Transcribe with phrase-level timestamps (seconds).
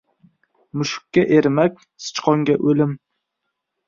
[0.75, 2.97] •Mushukka― ermak, sichqonga― o‘lim.